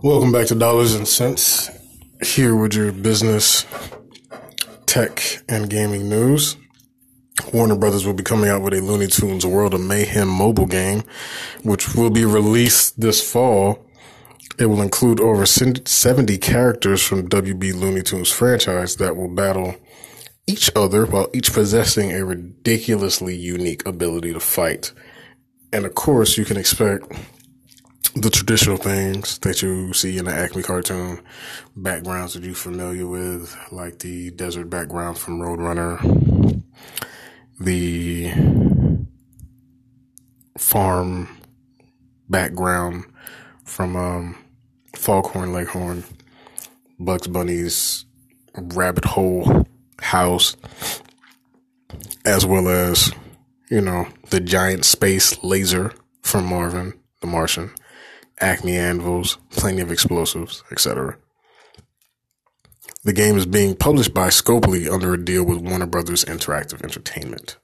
Welcome 0.00 0.30
back 0.30 0.46
to 0.46 0.54
Dollars 0.54 0.94
and 0.94 1.08
Cents. 1.08 1.70
Here 2.22 2.54
with 2.54 2.72
your 2.72 2.92
business, 2.92 3.66
tech, 4.86 5.20
and 5.48 5.68
gaming 5.68 6.08
news. 6.08 6.56
Warner 7.52 7.74
Brothers 7.74 8.06
will 8.06 8.14
be 8.14 8.22
coming 8.22 8.48
out 8.48 8.62
with 8.62 8.74
a 8.74 8.80
Looney 8.80 9.08
Tunes 9.08 9.44
World 9.44 9.74
of 9.74 9.80
Mayhem 9.80 10.28
mobile 10.28 10.66
game, 10.66 11.02
which 11.64 11.96
will 11.96 12.10
be 12.10 12.24
released 12.24 13.00
this 13.00 13.28
fall. 13.28 13.84
It 14.56 14.66
will 14.66 14.82
include 14.82 15.18
over 15.18 15.44
70 15.44 16.38
characters 16.38 17.02
from 17.02 17.28
WB 17.28 17.74
Looney 17.74 18.02
Tunes 18.02 18.30
franchise 18.30 18.94
that 18.96 19.16
will 19.16 19.34
battle 19.34 19.74
each 20.46 20.70
other 20.76 21.06
while 21.06 21.28
each 21.34 21.52
possessing 21.52 22.12
a 22.12 22.24
ridiculously 22.24 23.34
unique 23.34 23.84
ability 23.84 24.32
to 24.32 24.38
fight. 24.38 24.92
And 25.72 25.84
of 25.84 25.96
course, 25.96 26.38
you 26.38 26.44
can 26.44 26.56
expect 26.56 27.12
the 28.20 28.30
traditional 28.30 28.76
things 28.76 29.38
that 29.40 29.62
you 29.62 29.92
see 29.92 30.18
in 30.18 30.24
the 30.24 30.32
Acme 30.32 30.62
cartoon, 30.62 31.20
backgrounds 31.76 32.34
that 32.34 32.42
you're 32.42 32.54
familiar 32.54 33.06
with, 33.06 33.56
like 33.70 34.00
the 34.00 34.30
desert 34.32 34.68
background 34.68 35.18
from 35.18 35.38
Roadrunner, 35.38 36.62
the 37.60 38.32
farm 40.58 41.28
background 42.28 43.04
from 43.64 43.94
um, 43.94 44.36
Foghorn 44.96 45.52
Leghorn, 45.52 46.02
Bugs 46.98 47.28
Bunny's 47.28 48.04
rabbit 48.56 49.04
hole 49.04 49.64
house, 50.00 50.56
as 52.24 52.44
well 52.44 52.68
as, 52.68 53.12
you 53.70 53.80
know, 53.80 54.08
the 54.30 54.40
giant 54.40 54.84
space 54.84 55.42
laser 55.44 55.92
from 56.22 56.46
Marvin 56.46 56.94
the 57.20 57.26
Martian 57.26 57.70
Acme 58.40 58.76
anvils, 58.76 59.38
plenty 59.50 59.80
of 59.80 59.90
explosives, 59.90 60.62
etc. 60.70 61.16
The 63.04 63.12
game 63.12 63.36
is 63.36 63.46
being 63.46 63.76
published 63.76 64.12
by 64.12 64.28
Scopely 64.28 64.90
under 64.92 65.14
a 65.14 65.24
deal 65.24 65.44
with 65.44 65.58
Warner 65.58 65.86
Brothers 65.86 66.24
Interactive 66.24 66.82
Entertainment. 66.82 67.56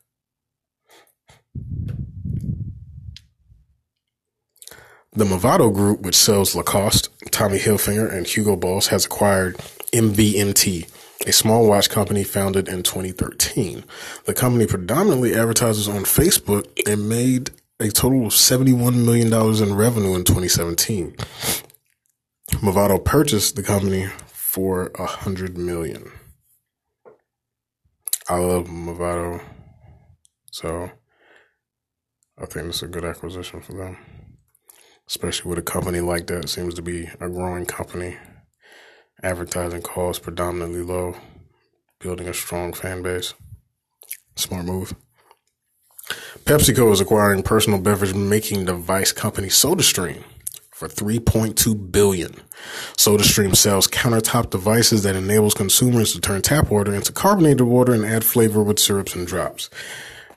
The 5.12 5.24
Movado 5.24 5.72
Group, 5.72 6.00
which 6.00 6.16
sells 6.16 6.56
Lacoste, 6.56 7.08
Tommy 7.30 7.58
Hilfiger, 7.58 8.12
and 8.12 8.26
Hugo 8.26 8.56
Boss, 8.56 8.88
has 8.88 9.06
acquired 9.06 9.56
MVMT, 9.92 10.90
a 11.26 11.32
small 11.32 11.68
watch 11.68 11.88
company 11.88 12.24
founded 12.24 12.68
in 12.68 12.82
2013. 12.82 13.84
The 14.24 14.34
company 14.34 14.66
predominantly 14.66 15.34
advertises 15.34 15.88
on 15.88 16.02
Facebook 16.02 16.66
and 16.88 17.08
made 17.08 17.50
a 17.80 17.88
total 17.88 18.26
of 18.26 18.32
$71 18.32 19.04
million 19.04 19.32
in 19.32 19.74
revenue 19.74 20.14
in 20.14 20.24
2017. 20.24 21.16
Movado 22.62 23.04
purchased 23.04 23.56
the 23.56 23.62
company 23.62 24.06
for 24.26 24.92
a 24.94 25.06
hundred 25.06 25.58
million. 25.58 26.12
I 28.28 28.36
love 28.38 28.66
Movado, 28.66 29.42
so 30.50 30.90
I 32.38 32.46
think 32.46 32.68
it's 32.68 32.82
a 32.82 32.88
good 32.88 33.04
acquisition 33.04 33.60
for 33.60 33.72
them, 33.72 33.96
especially 35.08 35.50
with 35.50 35.58
a 35.58 35.62
company 35.62 36.00
like 36.00 36.28
that. 36.28 36.44
It 36.44 36.48
seems 36.48 36.74
to 36.74 36.82
be 36.82 37.08
a 37.20 37.28
growing 37.28 37.66
company. 37.66 38.16
Advertising 39.22 39.82
costs 39.82 40.22
predominantly 40.22 40.82
low, 40.82 41.16
building 41.98 42.28
a 42.28 42.34
strong 42.34 42.72
fan 42.72 43.02
base. 43.02 43.34
Smart 44.36 44.64
move. 44.64 44.94
PepsiCo 46.44 46.92
is 46.92 47.00
acquiring 47.00 47.42
personal 47.42 47.80
beverage 47.80 48.14
making 48.14 48.66
device 48.66 49.12
company 49.12 49.48
SodaStream 49.48 50.22
for 50.70 50.88
3.2 50.88 51.90
billion. 51.90 52.32
SodaStream 52.98 53.56
sells 53.56 53.88
countertop 53.88 54.50
devices 54.50 55.04
that 55.04 55.16
enables 55.16 55.54
consumers 55.54 56.12
to 56.12 56.20
turn 56.20 56.42
tap 56.42 56.70
water 56.70 56.94
into 56.94 57.12
carbonated 57.12 57.62
water 57.62 57.94
and 57.94 58.04
add 58.04 58.24
flavor 58.24 58.62
with 58.62 58.78
syrups 58.78 59.14
and 59.14 59.26
drops. 59.26 59.70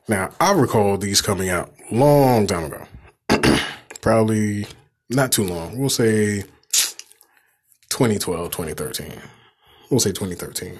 Now, 0.08 0.30
I 0.40 0.54
recall 0.54 0.98
these 0.98 1.22
coming 1.22 1.50
out 1.50 1.74
long 1.92 2.48
time 2.48 2.72
ago. 2.72 2.88
Probably 4.02 4.66
not 5.10 5.34
too 5.34 5.44
long. 5.44 5.78
We'll 5.78 5.90
say 5.90 6.44
2012, 7.90 8.50
2013. 8.50 9.12
We'll 9.92 10.00
say 10.00 10.12
2013. 10.12 10.80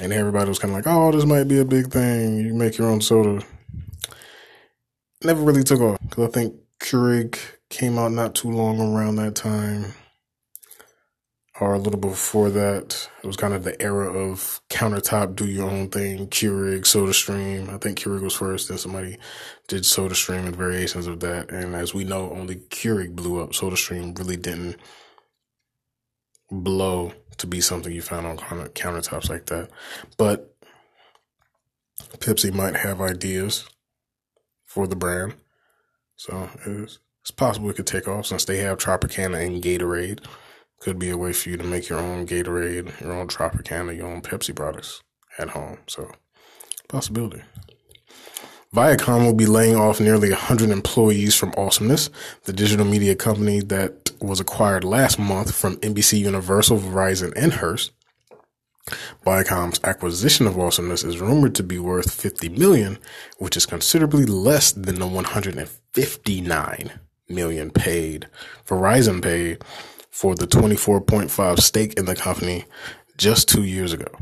And 0.00 0.10
everybody 0.10 0.48
was 0.48 0.58
kind 0.58 0.72
of 0.72 0.76
like, 0.76 0.86
oh, 0.86 1.12
this 1.12 1.26
might 1.26 1.44
be 1.44 1.60
a 1.60 1.66
big 1.66 1.92
thing. 1.92 2.38
You 2.38 2.54
make 2.54 2.78
your 2.78 2.88
own 2.88 3.02
soda 3.02 3.44
never 5.24 5.42
really 5.42 5.64
took 5.64 5.80
off 5.80 5.98
because 6.02 6.28
I 6.28 6.30
think 6.30 6.54
Keurig 6.80 7.38
came 7.70 7.98
out 7.98 8.12
not 8.12 8.34
too 8.34 8.50
long 8.50 8.80
around 8.80 9.16
that 9.16 9.34
time, 9.34 9.94
or 11.60 11.74
a 11.74 11.78
little 11.78 12.00
before 12.00 12.50
that. 12.50 13.08
It 13.22 13.26
was 13.26 13.36
kind 13.36 13.54
of 13.54 13.64
the 13.64 13.80
era 13.80 14.12
of 14.12 14.60
countertop, 14.68 15.36
do 15.36 15.46
your 15.46 15.70
own 15.70 15.88
thing, 15.88 16.28
Keurig, 16.28 16.80
SodaStream. 16.80 17.68
I 17.72 17.78
think 17.78 17.98
Keurig 17.98 18.22
was 18.22 18.34
first, 18.34 18.68
then 18.68 18.78
somebody 18.78 19.18
did 19.68 19.84
SodaStream 19.84 20.46
and 20.46 20.56
variations 20.56 21.06
of 21.06 21.20
that. 21.20 21.50
And 21.50 21.74
as 21.74 21.94
we 21.94 22.04
know, 22.04 22.30
only 22.30 22.56
Keurig 22.56 23.14
blew 23.14 23.40
up. 23.40 23.50
SodaStream 23.50 24.18
really 24.18 24.36
didn't 24.36 24.76
blow 26.50 27.12
to 27.38 27.46
be 27.46 27.60
something 27.60 27.92
you 27.92 28.02
found 28.02 28.26
on 28.26 28.36
countertops 28.38 29.30
like 29.30 29.46
that. 29.46 29.70
But 30.18 30.54
Pepsi 32.18 32.52
might 32.52 32.76
have 32.76 33.00
ideas 33.00 33.66
for 34.72 34.86
the 34.86 34.96
brand. 34.96 35.34
So 36.16 36.48
it's, 36.64 36.98
it's 37.20 37.30
possible 37.30 37.68
it 37.68 37.76
could 37.76 37.86
take 37.86 38.08
off 38.08 38.26
since 38.26 38.46
they 38.46 38.56
have 38.58 38.78
Tropicana 38.78 39.46
and 39.46 39.62
Gatorade. 39.62 40.24
Could 40.80 40.98
be 40.98 41.10
a 41.10 41.18
way 41.18 41.34
for 41.34 41.50
you 41.50 41.58
to 41.58 41.64
make 41.64 41.90
your 41.90 41.98
own 41.98 42.26
Gatorade, 42.26 42.98
your 43.00 43.12
own 43.12 43.28
Tropicana, 43.28 43.94
your 43.94 44.06
own 44.06 44.22
Pepsi 44.22 44.56
products 44.56 45.02
at 45.38 45.50
home. 45.50 45.78
So 45.86 46.10
possibility. 46.88 47.42
Viacom 48.74 49.26
will 49.26 49.34
be 49.34 49.44
laying 49.44 49.76
off 49.76 50.00
nearly 50.00 50.30
100 50.30 50.70
employees 50.70 51.34
from 51.34 51.52
Awesomeness, 51.58 52.08
the 52.44 52.54
digital 52.54 52.86
media 52.86 53.14
company 53.14 53.60
that 53.60 54.10
was 54.22 54.40
acquired 54.40 54.84
last 54.84 55.18
month 55.18 55.54
from 55.54 55.76
NBC 55.76 56.18
Universal, 56.20 56.78
Verizon, 56.78 57.34
and 57.36 57.52
Hearst. 57.52 57.92
Viacom's 59.24 59.80
acquisition 59.84 60.46
of 60.46 60.58
Awesomeness 60.58 61.04
is 61.04 61.20
rumored 61.20 61.54
to 61.54 61.62
be 61.62 61.78
worth 61.78 62.10
50 62.12 62.48
million, 62.48 62.98
which 63.38 63.56
is 63.56 63.64
considerably 63.64 64.26
less 64.26 64.72
than 64.72 64.96
the 64.96 65.06
159 65.06 67.00
million 67.28 67.70
paid 67.70 68.28
Verizon 68.66 69.22
paid 69.22 69.62
for 70.10 70.34
the 70.34 70.46
24.5 70.46 71.60
stake 71.60 71.94
in 71.94 72.04
the 72.06 72.16
company 72.16 72.64
just 73.16 73.48
2 73.48 73.62
years 73.62 73.92
ago. 73.92 74.12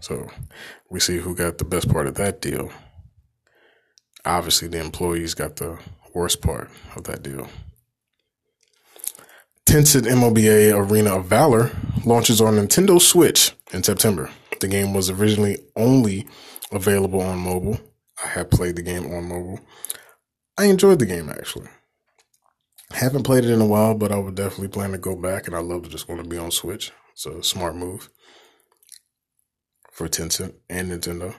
So, 0.00 0.28
we 0.90 1.00
see 1.00 1.18
who 1.18 1.34
got 1.34 1.58
the 1.58 1.64
best 1.64 1.88
part 1.88 2.06
of 2.06 2.14
that 2.16 2.40
deal. 2.40 2.70
Obviously, 4.24 4.68
the 4.68 4.80
employees 4.80 5.34
got 5.34 5.56
the 5.56 5.78
worst 6.12 6.42
part 6.42 6.70
of 6.94 7.04
that 7.04 7.22
deal. 7.22 7.48
Tencent 9.72 10.06
MOBA 10.06 10.74
Arena 10.76 11.16
of 11.16 11.24
Valor 11.24 11.70
launches 12.04 12.42
on 12.42 12.56
Nintendo 12.56 13.00
Switch 13.00 13.52
in 13.72 13.82
September. 13.82 14.30
The 14.60 14.68
game 14.68 14.92
was 14.92 15.08
originally 15.08 15.60
only 15.76 16.28
available 16.70 17.22
on 17.22 17.38
mobile. 17.38 17.80
I 18.22 18.28
have 18.28 18.50
played 18.50 18.76
the 18.76 18.82
game 18.82 19.06
on 19.06 19.30
mobile. 19.30 19.60
I 20.58 20.66
enjoyed 20.66 20.98
the 20.98 21.06
game 21.06 21.30
actually. 21.30 21.68
Haven't 22.90 23.22
played 23.22 23.44
it 23.44 23.50
in 23.50 23.62
a 23.62 23.66
while, 23.66 23.94
but 23.94 24.12
I 24.12 24.18
would 24.18 24.34
definitely 24.34 24.68
plan 24.68 24.92
to 24.92 24.98
go 24.98 25.16
back 25.16 25.46
and 25.46 25.56
I 25.56 25.60
love 25.60 25.84
to 25.84 25.88
just 25.88 26.06
want 26.06 26.22
to 26.22 26.28
be 26.28 26.36
on 26.36 26.50
Switch. 26.50 26.92
It's 27.14 27.24
a 27.24 27.42
smart 27.42 27.74
move 27.74 28.10
for 29.90 30.06
Tencent 30.06 30.52
and 30.68 30.90
Nintendo. 30.90 31.34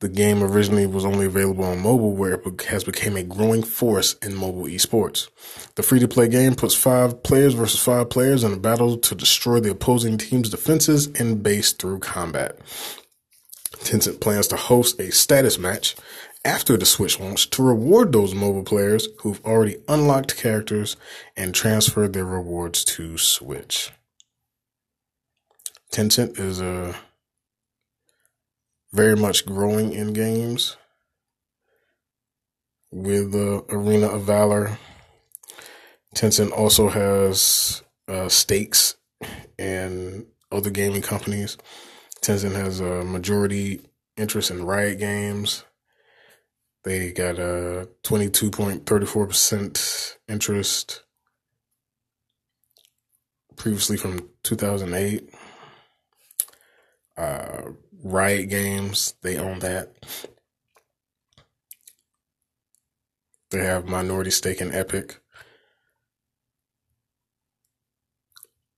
The 0.00 0.08
game 0.08 0.42
originally 0.42 0.86
was 0.86 1.04
only 1.04 1.26
available 1.26 1.64
on 1.64 1.80
mobile, 1.80 2.12
where 2.12 2.34
it 2.34 2.62
has 2.64 2.84
become 2.84 3.16
a 3.16 3.22
growing 3.22 3.62
force 3.62 4.14
in 4.14 4.34
mobile 4.34 4.64
esports. 4.64 5.28
The 5.76 5.82
free-to-play 5.82 6.28
game 6.28 6.56
puts 6.56 6.74
five 6.74 7.22
players 7.22 7.54
versus 7.54 7.80
five 7.80 8.10
players 8.10 8.44
in 8.44 8.52
a 8.52 8.58
battle 8.58 8.98
to 8.98 9.14
destroy 9.14 9.60
the 9.60 9.70
opposing 9.70 10.18
team's 10.18 10.50
defenses 10.50 11.06
and 11.18 11.42
base 11.42 11.72
through 11.72 12.00
combat. 12.00 12.58
Tencent 13.78 14.20
plans 14.20 14.48
to 14.48 14.56
host 14.56 14.98
a 15.00 15.10
status 15.10 15.58
match 15.58 15.94
after 16.44 16.76
the 16.76 16.84
Switch 16.86 17.18
launch 17.18 17.48
to 17.50 17.62
reward 17.62 18.12
those 18.12 18.34
mobile 18.34 18.64
players 18.64 19.08
who've 19.20 19.44
already 19.44 19.76
unlocked 19.88 20.36
characters 20.36 20.96
and 21.36 21.54
transferred 21.54 22.12
their 22.12 22.24
rewards 22.24 22.84
to 22.84 23.16
Switch. 23.16 23.92
Tencent 25.90 26.38
is 26.38 26.60
a 26.60 26.94
very 28.94 29.16
much 29.16 29.44
growing 29.44 29.92
in 29.92 30.12
games 30.12 30.76
with 32.92 33.32
the 33.32 33.64
Arena 33.68 34.06
of 34.06 34.22
Valor. 34.22 34.78
Tencent 36.14 36.52
also 36.52 36.88
has 36.88 37.82
uh, 38.06 38.28
stakes 38.28 38.94
in 39.58 40.26
other 40.52 40.70
gaming 40.70 41.02
companies. 41.02 41.58
Tencent 42.22 42.54
has 42.54 42.78
a 42.78 43.04
majority 43.04 43.80
interest 44.16 44.52
in 44.52 44.64
Riot 44.64 45.00
Games. 45.00 45.64
They 46.84 47.10
got 47.10 47.40
a 47.40 47.88
22.34% 48.04 50.16
interest 50.28 51.02
previously 53.56 53.96
from 53.96 54.28
2008. 54.44 55.30
Uh, 57.16 57.62
Riot 58.04 58.50
Games, 58.50 59.14
they 59.22 59.38
own 59.38 59.60
that. 59.60 59.94
They 63.50 63.64
have 63.64 63.88
minority 63.88 64.30
stake 64.30 64.60
in 64.60 64.74
Epic. 64.74 65.18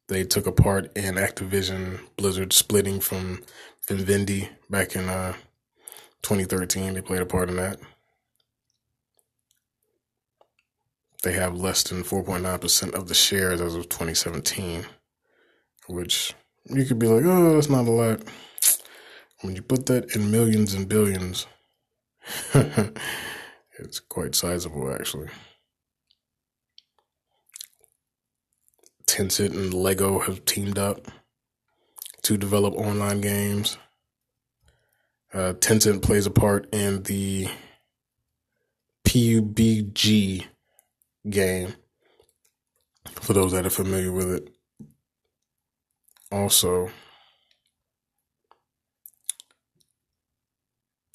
They 0.08 0.23
took 0.23 0.46
a 0.46 0.52
part 0.52 0.96
in 0.96 1.17
Activision 1.17 1.99
Blizzard 2.17 2.52
splitting 2.52 3.00
from 3.00 3.43
Vivendi 3.88 4.49
back 4.70 4.94
in 4.94 5.08
uh, 5.08 5.32
2013. 6.23 6.94
They 6.94 7.00
played 7.00 7.23
a 7.23 7.26
part 7.26 7.49
in 7.49 7.56
that. 7.56 7.81
They 11.25 11.32
have 11.32 11.56
less 11.56 11.82
than 11.82 12.05
4.9% 12.05 12.94
of 12.94 13.08
the 13.08 13.14
shares 13.14 13.61
as 13.61 13.75
of 13.75 13.88
2017, 13.88 14.87
which 15.88 16.34
you 16.67 16.84
could 16.84 17.00
be 17.00 17.08
like, 17.08 17.25
oh, 17.25 17.55
that's 17.55 17.69
not 17.69 17.88
a 17.88 17.90
lot. 17.90 18.20
When 19.43 19.55
you 19.55 19.62
put 19.62 19.87
that 19.87 20.15
in 20.15 20.31
millions 20.31 20.75
and 20.75 20.88
billions, 20.88 21.47
it's 22.55 24.00
quite 24.00 24.35
sizable, 24.35 24.93
actually. 24.93 25.29
Tencent 29.06 29.55
and 29.55 29.73
Lego 29.73 30.19
have 30.21 30.44
teamed 30.44 30.79
up 30.79 31.06
to 32.23 32.37
develop 32.37 32.75
online 32.75 33.21
games. 33.21 33.79
Uh, 35.33 35.53
Tencent 35.55 36.03
plays 36.03 36.27
a 36.27 36.31
part 36.31 36.69
in 36.73 37.03
the 37.05 37.49
PUBG 39.06 40.44
game 41.31 41.75
for 43.06 43.33
those 43.33 43.53
that 43.53 43.67
are 43.67 43.71
familiar 43.71 44.12
with 44.12 44.31
it. 44.33 44.50
Also, 46.33 46.91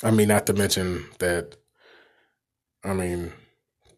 I 0.03 0.12
mean, 0.12 0.30
not 0.30 0.48
to 0.48 0.53
mention 0.53 1.06
that, 1.19 1.57
I 2.83 2.94
mean, 2.94 3.33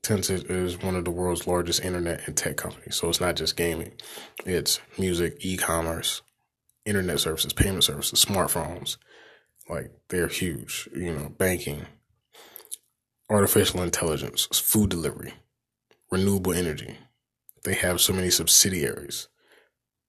Tencent 0.02 0.52
is 0.52 0.82
one 0.82 0.96
of 0.96 1.06
the 1.06 1.12
world's 1.12 1.48
largest 1.48 1.84
internet 1.84 2.28
and 2.28 2.36
tech 2.36 2.58
companies. 2.58 2.96
So 2.96 3.08
it's 3.08 3.22
not 3.22 3.38
just 3.38 3.56
gaming, 3.56 3.94
it's 4.46 4.82
music, 5.00 5.38
e 5.40 5.56
commerce, 5.56 6.22
internet 6.86 7.22
services, 7.22 7.54
payment 7.54 7.86
services, 7.86 8.24
smartphones. 8.24 8.98
Like 9.70 9.92
they're 10.10 10.28
huge, 10.28 10.90
you 10.94 11.14
know, 11.14 11.30
banking, 11.30 11.86
artificial 13.30 13.82
intelligence, 13.82 14.46
food 14.52 14.90
delivery, 14.90 15.34
renewable 16.12 16.54
energy. 16.54 16.98
They 17.64 17.76
have 17.76 18.02
so 18.02 18.12
many 18.12 18.30
subsidiaries. 18.30 19.30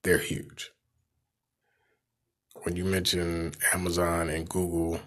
They're 0.02 0.18
huge. 0.18 0.72
When 2.64 2.74
you 2.74 2.84
mention 2.84 3.52
Amazon 3.72 4.28
and 4.28 4.48
Google, 4.48 5.00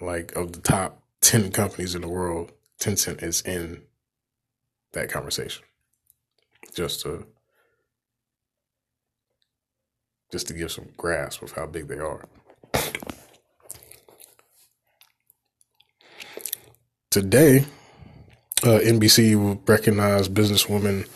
like 0.00 0.34
of 0.36 0.52
the 0.52 0.60
top 0.60 1.02
10 1.22 1.50
companies 1.52 1.94
in 1.94 2.02
the 2.02 2.08
world, 2.08 2.52
Tencent 2.80 3.22
is 3.22 3.40
in 3.42 3.82
that 4.92 5.10
conversation. 5.10 5.64
Just 6.74 7.00
to 7.02 7.26
just 10.32 10.48
to 10.48 10.54
give 10.54 10.72
some 10.72 10.88
grasp 10.96 11.40
of 11.42 11.52
how 11.52 11.66
big 11.66 11.86
they 11.86 11.98
are. 11.98 12.24
Today, 17.10 17.64
uh, 18.62 18.80
NBC 18.82 19.36
will 19.36 19.62
recognize 19.66 20.28
businesswoman 20.28 21.08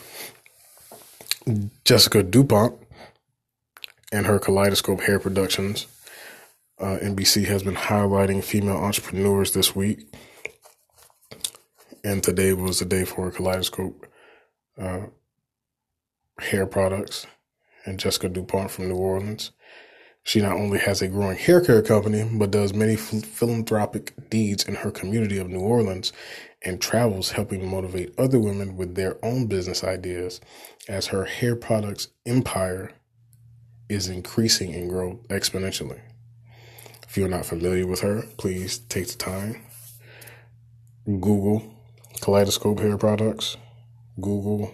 Jessica 1.83 2.23
DuPont 2.23 2.75
and 4.11 4.25
her 4.25 4.39
Kaleidoscope 4.39 5.01
Hair 5.01 5.19
Productions. 5.19 5.87
Uh, 6.81 6.97
NBC 6.97 7.45
has 7.45 7.61
been 7.61 7.75
highlighting 7.75 8.43
female 8.43 8.77
entrepreneurs 8.77 9.51
this 9.51 9.75
week 9.75 10.11
and 12.03 12.23
today 12.23 12.53
was 12.53 12.79
the 12.79 12.85
day 12.85 13.05
for 13.05 13.29
Kaleidoscope 13.29 14.07
uh, 14.79 15.01
hair 16.39 16.65
products 16.65 17.27
and 17.85 17.99
Jessica 17.99 18.29
DuPont 18.29 18.71
from 18.71 18.89
New 18.89 18.95
Orleans. 18.95 19.51
She 20.23 20.41
not 20.41 20.53
only 20.53 20.79
has 20.79 21.03
a 21.03 21.07
growing 21.07 21.37
hair 21.37 21.61
care 21.61 21.83
company, 21.83 22.27
but 22.33 22.49
does 22.49 22.73
many 22.73 22.95
philanthropic 22.95 24.13
deeds 24.31 24.63
in 24.63 24.73
her 24.73 24.89
community 24.89 25.37
of 25.37 25.49
New 25.49 25.59
Orleans 25.59 26.11
and 26.63 26.81
travels 26.81 27.31
helping 27.31 27.69
motivate 27.69 28.17
other 28.17 28.39
women 28.39 28.75
with 28.75 28.95
their 28.95 29.23
own 29.23 29.45
business 29.45 29.83
ideas 29.83 30.41
as 30.89 31.07
her 31.07 31.25
hair 31.25 31.55
products 31.55 32.07
empire 32.25 32.91
is 33.87 34.07
increasing 34.07 34.73
in 34.73 34.87
growth 34.87 35.27
exponentially. 35.27 35.99
If 37.11 37.17
you're 37.17 37.27
not 37.27 37.45
familiar 37.45 37.85
with 37.85 37.99
her, 37.99 38.23
please 38.37 38.77
take 38.77 39.05
the 39.09 39.17
time, 39.17 39.65
Google 41.05 41.61
Kaleidoscope 42.21 42.79
Hair 42.79 42.97
Products, 42.99 43.57
Google, 44.21 44.73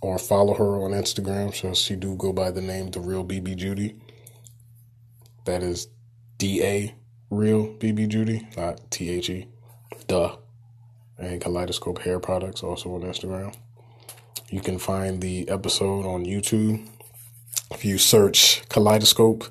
or 0.00 0.18
follow 0.18 0.54
her 0.54 0.82
on 0.82 0.90
Instagram 0.90 1.54
since 1.54 1.78
she 1.78 1.94
do 1.94 2.16
go 2.16 2.32
by 2.32 2.50
the 2.50 2.60
name 2.60 2.90
The 2.90 2.98
Real 2.98 3.24
BB 3.24 3.54
Judy. 3.54 3.94
That 5.44 5.62
is 5.62 5.86
D 6.38 6.64
A 6.64 6.96
Real 7.30 7.74
BB 7.74 8.08
Judy, 8.08 8.48
not 8.56 8.90
T 8.90 9.08
H 9.10 9.30
E. 9.30 9.46
Duh. 10.08 10.34
And 11.16 11.40
Kaleidoscope 11.40 12.00
Hair 12.00 12.18
Products 12.18 12.64
also 12.64 12.92
on 12.96 13.02
Instagram. 13.02 13.54
You 14.48 14.60
can 14.60 14.80
find 14.80 15.20
the 15.20 15.48
episode 15.48 16.04
on 16.06 16.24
YouTube. 16.24 16.88
If 17.70 17.84
you 17.84 17.98
search 17.98 18.68
Kaleidoscope 18.68 19.44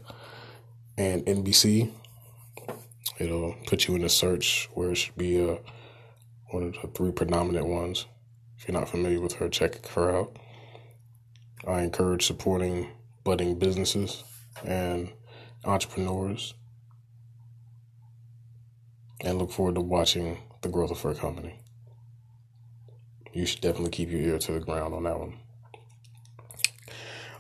and 1.00 1.26
NBC, 1.26 1.90
it'll 3.20 3.56
put 3.66 3.88
you 3.88 3.96
in 3.96 4.02
the 4.02 4.10
search 4.10 4.70
where 4.74 4.92
it 4.92 4.96
should 4.96 5.16
be 5.16 5.40
a 5.42 5.58
one 6.52 6.64
of 6.64 6.74
the 6.74 6.88
three 6.94 7.12
predominant 7.12 7.68
ones. 7.68 8.06
If 8.58 8.68
you're 8.68 8.78
not 8.78 8.90
familiar 8.90 9.22
with 9.22 9.34
her, 9.36 9.48
check 9.48 9.86
her 9.88 10.14
out. 10.14 10.38
I 11.66 11.84
encourage 11.84 12.26
supporting 12.26 12.90
budding 13.24 13.58
businesses 13.58 14.26
and 14.66 15.10
entrepreneurs 15.64 16.54
and 19.22 19.38
look 19.38 19.52
forward 19.52 19.76
to 19.76 19.82
watching 19.82 20.38
the 20.62 20.70
growth 20.70 20.92
of 20.92 21.02
her 21.02 21.14
company. 21.14 21.62
You 23.32 23.46
should 23.46 23.62
definitely 23.62 23.92
keep 23.92 24.10
your 24.10 24.22
ear 24.22 24.40
to 24.40 24.52
the 24.52 24.60
ground 24.60 24.94
on 24.94 25.04
that 25.04 25.18
one. 25.18 25.38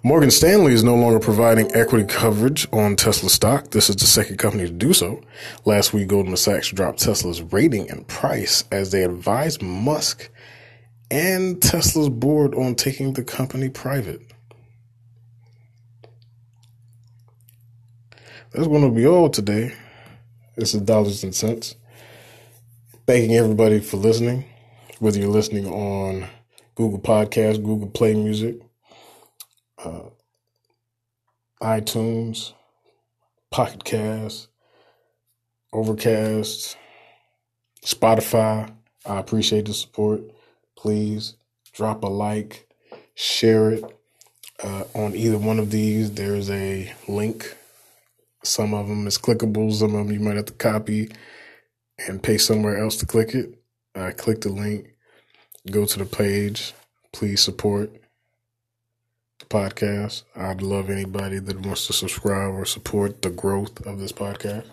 Morgan 0.01 0.31
Stanley 0.31 0.71
is 0.71 0.81
no 0.81 0.95
longer 0.95 1.19
providing 1.19 1.75
equity 1.75 2.05
coverage 2.05 2.65
on 2.71 2.95
Tesla 2.95 3.29
stock. 3.29 3.71
This 3.71 3.89
is 3.89 3.97
the 3.97 4.05
second 4.05 4.37
company 4.37 4.65
to 4.65 4.71
do 4.71 4.93
so. 4.93 5.21
Last 5.65 5.91
week, 5.91 6.07
Goldman 6.07 6.37
Sachs 6.37 6.69
dropped 6.71 6.99
Tesla's 6.99 7.41
rating 7.41 7.91
and 7.91 8.07
price 8.07 8.63
as 8.71 8.93
they 8.93 9.03
advised 9.03 9.61
Musk 9.61 10.29
and 11.11 11.61
Tesla's 11.61 12.07
board 12.07 12.55
on 12.55 12.75
taking 12.75 13.11
the 13.11 13.25
company 13.25 13.67
private. 13.67 14.21
That's 18.51 18.67
going 18.67 18.83
to 18.83 18.95
be 18.95 19.05
all 19.05 19.29
today. 19.29 19.73
This 20.55 20.73
is 20.73 20.81
Dollars 20.81 21.25
and 21.25 21.35
Cents. 21.35 21.75
Thanking 23.05 23.35
everybody 23.35 23.81
for 23.81 23.97
listening, 23.97 24.45
whether 24.99 25.19
you're 25.19 25.27
listening 25.27 25.67
on 25.67 26.29
Google 26.75 26.99
Podcasts, 26.99 27.61
Google 27.61 27.89
Play 27.89 28.13
Music, 28.13 28.61
uh, 29.83 30.09
iTunes, 31.61 32.53
Pocket 33.51 33.83
Cast, 33.83 34.47
Overcast, 35.73 36.77
Spotify. 37.85 38.73
I 39.05 39.19
appreciate 39.19 39.65
the 39.65 39.73
support. 39.73 40.21
Please 40.77 41.35
drop 41.73 42.03
a 42.03 42.07
like, 42.07 42.67
share 43.15 43.71
it. 43.71 43.83
Uh, 44.61 44.83
on 44.93 45.15
either 45.15 45.37
one 45.37 45.59
of 45.59 45.71
these, 45.71 46.11
there's 46.11 46.49
a 46.49 46.93
link. 47.07 47.55
Some 48.43 48.73
of 48.73 48.87
them 48.87 49.07
is 49.07 49.17
clickable. 49.17 49.71
Some 49.73 49.95
of 49.95 50.07
them 50.07 50.11
you 50.11 50.19
might 50.19 50.35
have 50.35 50.45
to 50.45 50.53
copy 50.53 51.09
and 52.07 52.21
paste 52.21 52.47
somewhere 52.47 52.77
else 52.77 52.97
to 52.97 53.05
click 53.05 53.33
it. 53.33 53.55
Uh, 53.95 54.11
click 54.15 54.41
the 54.41 54.49
link, 54.49 54.95
go 55.71 55.85
to 55.85 55.99
the 55.99 56.05
page. 56.05 56.73
Please 57.11 57.41
support 57.41 57.91
podcast. 59.49 60.23
I'd 60.35 60.61
love 60.61 60.89
anybody 60.89 61.39
that 61.39 61.65
wants 61.65 61.87
to 61.87 61.93
subscribe 61.93 62.53
or 62.53 62.65
support 62.65 63.21
the 63.21 63.29
growth 63.31 63.85
of 63.85 63.99
this 63.99 64.11
podcast. 64.11 64.67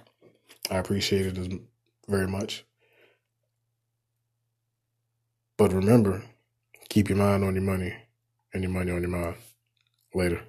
I 0.71 0.76
appreciate 0.76 1.37
it 1.37 1.61
very 2.09 2.26
much. 2.26 2.64
But 5.56 5.73
remember, 5.73 6.23
keep 6.88 7.09
your 7.09 7.18
mind 7.18 7.45
on 7.45 7.54
your 7.54 7.64
money 7.64 7.95
and 8.52 8.62
your 8.62 8.73
money 8.73 8.92
on 8.92 9.00
your 9.00 9.11
mind. 9.11 9.37
Later. 10.14 10.42